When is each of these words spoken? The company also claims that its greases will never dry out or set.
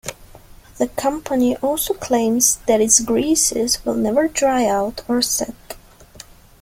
The 0.79 0.87
company 0.87 1.55
also 1.57 1.93
claims 1.93 2.57
that 2.67 2.81
its 2.81 2.99
greases 3.01 3.85
will 3.85 3.93
never 3.93 4.27
dry 4.27 4.65
out 4.65 5.03
or 5.07 5.21
set. 5.21 5.75